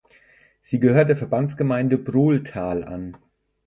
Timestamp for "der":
1.09-1.15